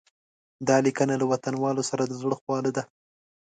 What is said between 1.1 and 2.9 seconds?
له وطنوالو سره د زړه خواله ده.